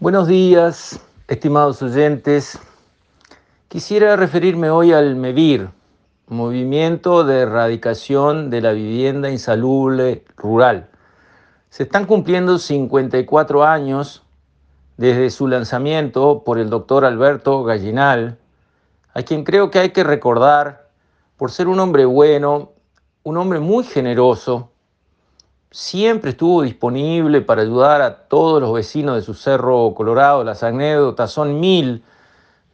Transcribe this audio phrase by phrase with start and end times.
[0.00, 2.56] Buenos días, estimados oyentes.
[3.66, 5.70] Quisiera referirme hoy al MEVIR,
[6.28, 10.88] Movimiento de Erradicación de la Vivienda Insalubre Rural.
[11.70, 14.22] Se están cumpliendo 54 años
[14.98, 18.38] desde su lanzamiento por el doctor Alberto Gallinal,
[19.14, 20.90] a quien creo que hay que recordar
[21.36, 22.70] por ser un hombre bueno,
[23.24, 24.70] un hombre muy generoso,
[25.70, 30.44] siempre estuvo disponible para ayudar a todos los vecinos de su Cerro Colorado.
[30.44, 32.02] Las anécdotas son mil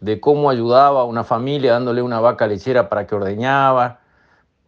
[0.01, 4.01] de cómo ayudaba a una familia dándole una vaca lechera para que ordeñaba.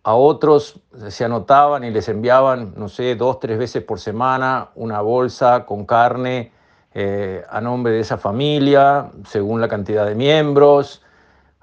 [0.02, 5.00] A otros se anotaban y les enviaban, no sé, dos, tres veces por semana una
[5.00, 6.52] bolsa con carne
[6.94, 11.02] eh, a nombre de esa familia, según la cantidad de miembros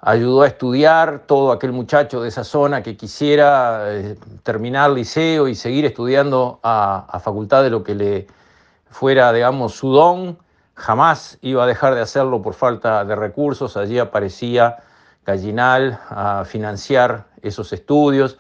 [0.06, 5.56] ayudó a estudiar todo aquel muchacho de esa zona que quisiera eh, terminar liceo y
[5.56, 8.28] seguir estudiando a, facultad de lo que le
[8.90, 10.38] fuera, digamos, su don.
[10.76, 13.78] Jamás iba a dejar de hacerlo por falta de recursos.
[13.78, 14.78] Allí aparecía
[15.26, 18.38] Gallinal a financiar esos estudios.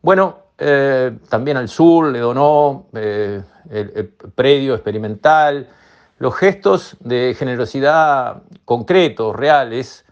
[0.00, 5.68] Bueno, eh, también al sur le donó eh, el predio experimental,
[6.18, 10.06] los gestos de generosidad concretos, reales,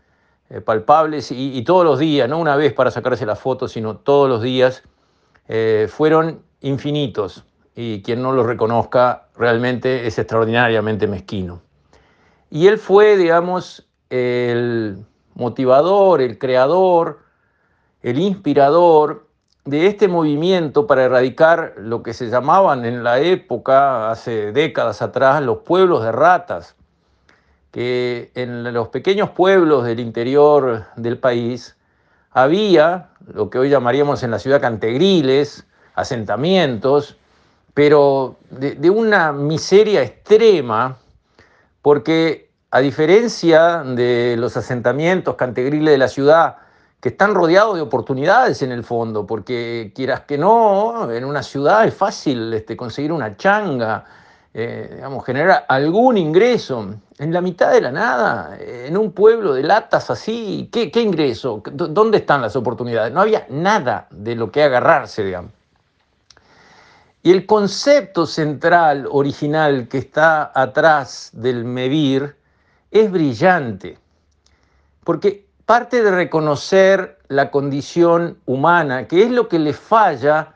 [0.50, 4.28] eh, palpables y, todos los días, no una vez para sacarse la foto, sino todos
[4.28, 4.82] los días,
[5.46, 7.44] eh, fueron infinitos
[7.76, 11.62] y quien no los reconozca realmente es extraordinariamente mezquino.
[12.50, 17.20] Y él fue, digamos, el motivador, el creador,
[18.02, 19.28] el inspirador
[19.64, 25.42] de este movimiento para erradicar lo que se llamaban en la época, hace décadas atrás,
[25.42, 26.74] los pueblos de ratas
[27.70, 31.76] que en los pequeños pueblos del interior del país
[32.32, 37.16] había lo que hoy llamaríamos en la ciudad cantegriles, asentamientos,
[37.74, 40.98] pero de, una miseria extrema,
[41.82, 46.56] porque a diferencia de los asentamientos cantegriles de la ciudad,
[47.00, 51.86] que están rodeados de oportunidades en el fondo, porque quieras que no, en una ciudad
[51.86, 54.04] es fácil este, conseguir una changa,
[54.52, 59.62] eh, digamos, generar algún ingreso en la mitad de la nada, en un pueblo de
[59.62, 61.62] latas así, ¿qué, ingreso?
[61.70, 63.12] ¿Dónde están las oportunidades?
[63.12, 65.52] No había nada de lo que agarrarse, digamos.
[67.22, 72.34] Y el concepto central, original, que está atrás del MEVIR
[72.90, 73.98] es brillante,
[75.04, 80.54] porque parte de reconocer la condición humana, que es lo que le falla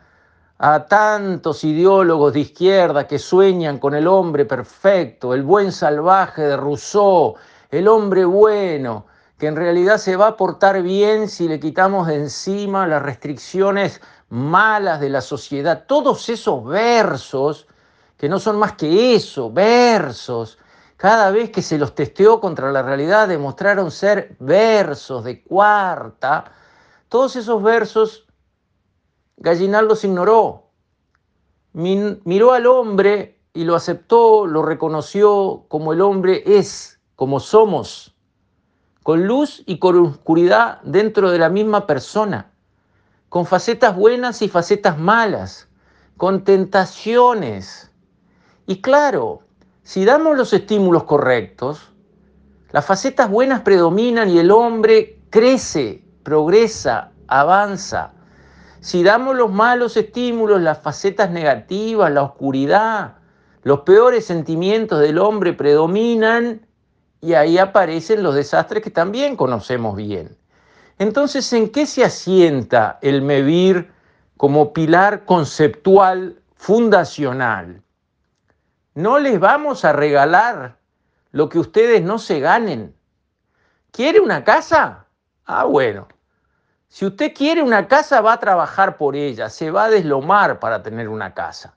[0.58, 6.56] a tantos ideólogos de izquierda que sueñan con el hombre perfecto, el buen salvaje de
[6.56, 7.34] Rousseau,
[7.70, 9.06] el hombre bueno,
[9.38, 14.00] que en realidad se va a portar bien si le quitamos de encima las restricciones
[14.28, 15.84] malas de la sociedad.
[15.86, 17.66] Todos esos versos,
[18.16, 20.58] que no son más que eso, versos,
[20.96, 26.44] cada vez que se los testeó contra la realidad demostraron ser versos de cuarta,
[27.08, 28.24] todos esos versos
[29.36, 30.70] Gallinal los ignoró.
[31.72, 38.14] Miró al hombre y lo aceptó, lo reconoció como el hombre es, como somos,
[39.02, 42.52] con luz y con oscuridad dentro de la misma persona,
[43.28, 45.68] con facetas buenas y facetas malas,
[46.16, 47.90] con tentaciones.
[48.66, 49.40] Y claro,
[49.82, 51.92] si damos los estímulos correctos,
[52.70, 58.13] las facetas buenas predominan y el hombre crece, progresa, avanza.
[58.84, 63.14] Si damos los malos estímulos, las facetas negativas, la oscuridad,
[63.62, 66.66] los peores sentimientos del hombre predominan
[67.22, 70.36] y ahí aparecen los desastres que también conocemos bien.
[70.98, 73.90] Entonces, ¿en qué se asienta el MEVIR
[74.36, 77.80] como pilar conceptual fundacional?
[78.92, 80.76] No les vamos a regalar
[81.32, 82.94] lo que ustedes no se ganen.
[83.92, 85.06] ¿Quiere una casa?
[85.46, 86.06] Ah, bueno,
[86.88, 90.82] si usted quiere una casa, va a trabajar por ella, se va a deslomar para
[90.82, 91.74] tener una casa.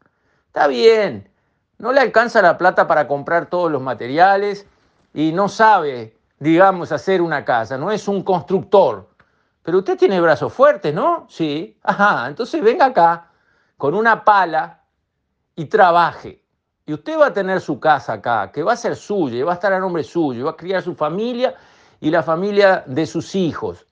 [0.47, 1.29] Está bien,
[1.77, 4.67] no le alcanza la plata para comprar todos los materiales
[5.13, 9.09] y no sabe, digamos, hacer una casa, no es un constructor.
[9.63, 11.25] Pero usted tiene brazos fuertes, ¿no?
[11.29, 11.77] Sí.
[11.83, 13.31] Ajá, entonces venga acá
[13.75, 14.83] con una pala
[15.55, 16.43] y trabaje.
[16.85, 19.55] Y usted va a tener su casa acá, que va a ser suya, va a
[19.55, 21.55] estar a nombre suyo, va a criar su familia
[21.99, 23.86] y la familia de sus hijos.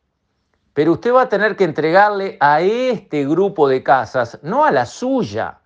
[0.75, 4.85] Pero usted va a tener que entregarle a este grupo de casas, no a la
[4.85, 5.59] suya,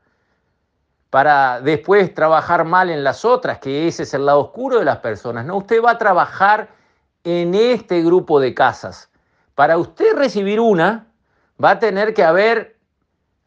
[1.10, 4.98] para después trabajar mal en las otras, que ese es el lado oscuro de las
[4.98, 5.48] personas.
[5.48, 6.70] No, usted va a trabajar
[7.24, 9.10] en este grupo de casas.
[9.56, 11.08] Para usted recibir una,
[11.62, 12.78] va a tener que haber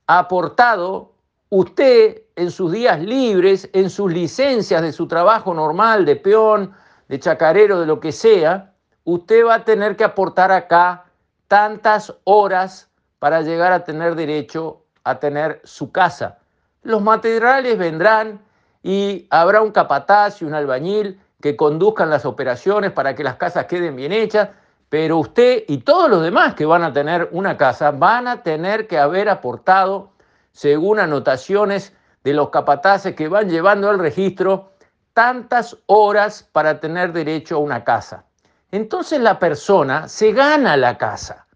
[0.08, 1.12] aportado
[1.48, 6.74] usted en sus días libres, en sus licencias de su trabajo normal, de peón,
[7.06, 8.74] de chacarero, de lo que sea,
[9.04, 11.04] usted va a tener que aportar acá
[11.52, 16.38] tantas horas para llegar a tener derecho a tener su casa.
[16.80, 18.40] Los materiales vendrán
[18.82, 23.66] y habrá un capataz y un albañil que conduzcan las operaciones para que las casas
[23.66, 24.48] queden bien hechas,
[24.88, 28.86] pero usted y todos los demás que van a tener una casa van a tener
[28.86, 30.12] que haber aportado,
[30.52, 31.92] según anotaciones
[32.24, 34.72] de los capataces que van llevando el registro,
[35.12, 38.24] tantas horas para tener derecho a una casa.
[38.72, 41.46] Entonces la persona se gana la casa.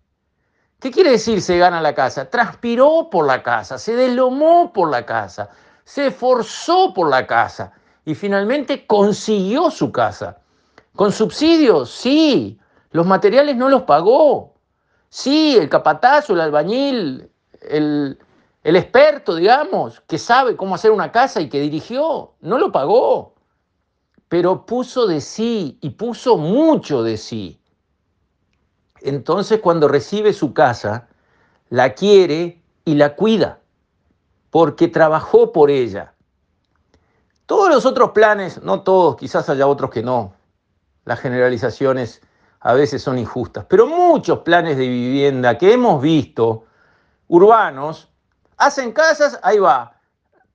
[0.79, 2.29] ¿Qué quiere decir se gana la casa?
[2.29, 5.49] Transpiró por la casa, se deslomó por la casa,
[5.83, 7.73] se esforzó por la casa
[8.05, 10.37] y finalmente consiguió su casa.
[10.95, 11.91] ¿Con subsidios?
[11.91, 12.61] Sí.
[12.91, 14.55] Los materiales no los pagó.
[15.09, 17.31] Sí, el capatazo, el albañil,
[17.63, 18.19] el,
[18.63, 23.36] el experto, digamos, que sabe cómo hacer una casa y que dirigió, no lo pagó.
[24.28, 27.61] Pero puso de sí y puso mucho de sí.
[29.00, 31.08] Entonces cuando recibe su casa,
[31.69, 33.61] la quiere y la cuida,
[34.50, 36.14] porque trabajó por ella.
[37.46, 40.34] Todos los otros planes, no todos, quizás haya otros que no,
[41.05, 42.20] las generalizaciones
[42.61, 46.64] a veces son injustas, pero muchos planes de vivienda que hemos visto,
[47.29, 48.08] urbanos,
[48.56, 49.95] hacen casas, ahí va,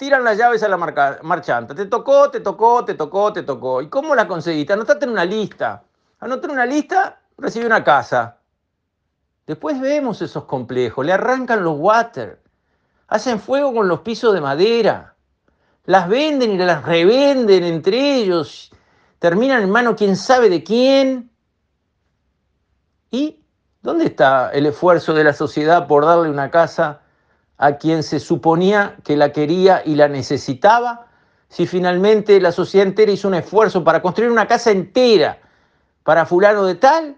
[0.01, 3.83] tiran las llaves a la marchanta, te tocó, te tocó, te tocó, te tocó.
[3.83, 4.73] ¿Y cómo la conseguiste?
[4.73, 5.83] Anotate en una lista.
[6.19, 8.39] Anotar una lista, recibe una casa.
[9.45, 12.41] Después vemos esos complejos, le arrancan los water,
[13.09, 15.11] hacen fuego con los pisos de madera
[15.85, 18.71] las venden y las revenden entre ellos,
[19.19, 21.31] terminan en mano quién sabe de quién.
[23.09, 23.43] ¿Y
[23.81, 27.01] dónde está el esfuerzo de la sociedad por darle una casa
[27.61, 31.05] a quien se suponía que la quería y la necesitaba?
[31.47, 35.37] Si finalmente la sociedad entera hizo un esfuerzo para construir una casa entera
[36.03, 37.17] para fulano de tal,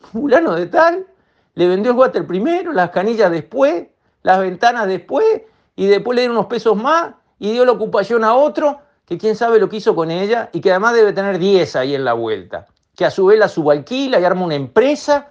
[0.00, 1.06] fulano de tal,
[1.54, 3.86] le vendió el water primero, las canillas después,
[4.22, 5.42] las ventanas después,
[5.76, 9.36] y después le dieron unos pesos más, y dio la ocupación a otro que quién
[9.36, 12.14] sabe lo que hizo con ella y que además debe tener 10 ahí en la
[12.14, 12.64] vuelta,
[12.96, 15.28] que a su vez la subalquila y arma una empresa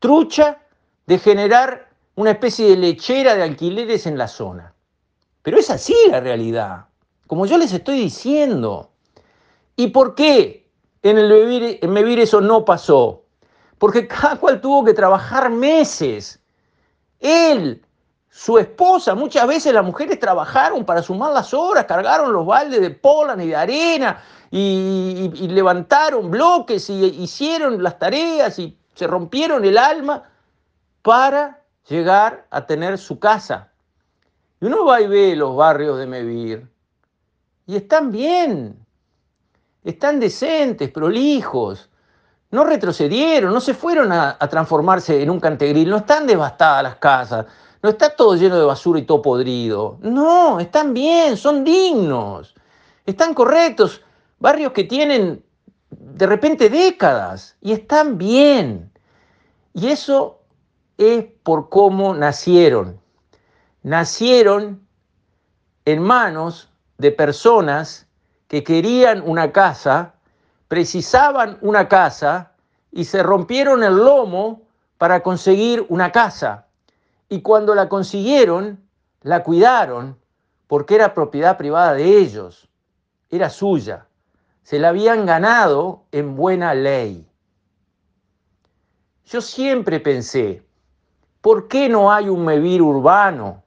[0.00, 0.58] trucha
[1.06, 1.85] de generar
[2.16, 4.74] una especie de lechera de alquileres en la zona.
[5.42, 6.86] Pero es así la realidad,
[7.26, 8.90] como yo les estoy diciendo.
[9.76, 10.68] ¿Y por qué
[11.02, 13.22] en el Mevir eso no pasó?
[13.78, 16.40] Porque cada cual tuvo que trabajar meses.
[17.20, 17.86] Él
[18.36, 22.90] su esposa, muchas veces las mujeres trabajaron para sumar las horas, cargaron los baldes de
[22.90, 29.78] polan y de arena y, levantaron bloques y hicieron las tareas y se rompieron el
[29.78, 30.24] alma
[31.00, 33.72] para llegar a tener su casa.
[34.60, 36.68] Y uno va y ve los barrios de Mevir
[37.66, 38.78] y están bien,
[39.84, 41.90] están decentes, prolijos,
[42.50, 46.96] no retrocedieron, no se fueron a, a transformarse en un cantegril, no están devastadas las
[46.96, 47.46] casas
[47.86, 49.98] no está todo lleno de basura y todo podrido.
[50.02, 52.54] No, están bien, son dignos,
[53.04, 54.02] están correctos.
[54.40, 55.44] Barrios que tienen
[55.90, 58.90] de repente décadas y están bien.
[59.72, 60.40] Y eso
[60.98, 63.00] es por cómo nacieron.
[63.82, 64.86] Nacieron
[65.84, 68.06] en manos de personas
[68.48, 70.14] que querían una casa,
[70.68, 72.52] precisaban una casa
[72.90, 74.62] y se rompieron el lomo
[74.98, 76.66] para conseguir una casa
[77.28, 78.80] y cuando la consiguieron,
[79.22, 80.18] la cuidaron
[80.66, 82.68] porque era propiedad privada de ellos,
[83.30, 84.06] era suya,
[84.62, 87.26] se la habían ganado en buena ley.
[89.24, 90.62] Yo siempre pensé,
[91.46, 93.62] ¿por qué no hay un Mevir urbano?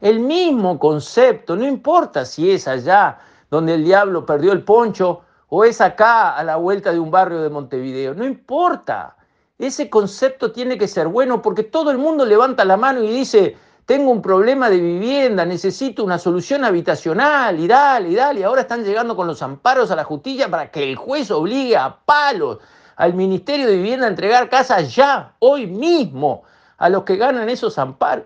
[0.00, 3.18] El mismo concepto, no importa si es allá
[3.48, 7.40] donde el diablo perdió el poncho o es acá a la vuelta de un barrio
[7.40, 9.14] de Montevideo, no importa.
[9.56, 13.56] Ese concepto tiene que ser bueno porque todo el mundo levanta la mano y dice,
[13.86, 18.40] tengo un problema de vivienda, necesito una solución habitacional y dale, y dale.
[18.40, 21.76] Y ahora están llegando con los amparos a la justicia para que el juez obligue
[21.76, 22.58] a palos
[22.96, 26.42] al Ministerio de Vivienda a entregar casas ya, hoy mismo,
[26.80, 28.24] a los que ganan esos amparos.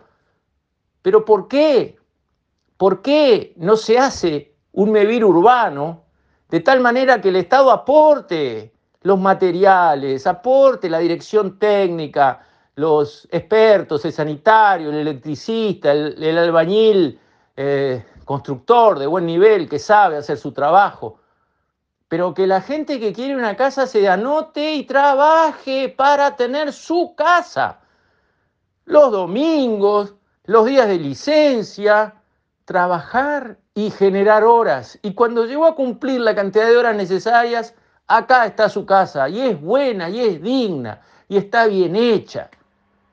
[1.02, 1.99] Pero ¿por qué?
[2.76, 6.04] ¿Por qué no se hace un MEVIR urbano
[6.49, 12.46] de tal manera que el Estado aporte los materiales, aporte la dirección técnica,
[12.76, 17.18] los expertos, el sanitario, el electricista, el, albañil,
[17.56, 21.18] eh, constructor de buen nivel que sabe hacer su trabajo.
[22.06, 27.14] Pero que la gente que quiere una casa se anote y trabaje para tener su
[27.16, 27.80] casa.
[28.84, 30.14] Los domingos,
[30.44, 32.14] los días de licencia,
[32.64, 34.98] trabajar y generar horas.
[35.02, 37.74] Y cuando llegó a cumplir la cantidad de horas necesarias,
[38.06, 42.50] acá está su casa y es buena y es digna y está bien hecha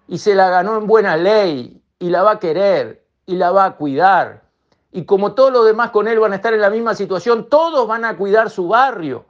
[0.07, 3.65] y se la ganó en buena ley y la va a querer y la va
[3.65, 4.43] a cuidar.
[4.91, 7.87] Y como todos los demás con él van a estar en la misma situación, todos
[7.87, 9.25] van a cuidar su barrio.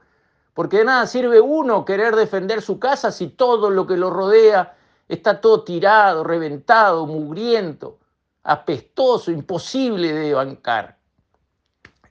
[0.55, 4.75] Porque de nada sirve uno querer defender su casa si todo lo que lo rodea
[5.11, 7.99] está todo tirado, reventado, mugriento,
[8.43, 10.97] apestoso, imposible de bancar.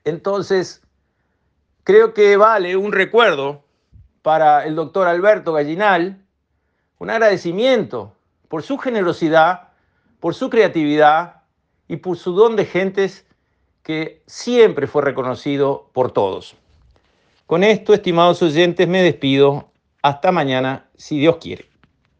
[0.03, 0.83] Entonces,
[1.83, 3.63] creo que vale un recuerdo
[4.21, 6.23] para el doctor Alberto Gallinal,
[6.99, 8.13] un agradecimiento
[8.47, 9.69] por su generosidad,
[10.19, 11.41] por su creatividad
[11.87, 13.25] y por su don de gentes
[13.81, 16.55] que siempre fue reconocido por todos.
[17.47, 19.71] Con esto, estimados oyentes, me despido.
[20.03, 21.70] Hasta mañana, si Dios quiere.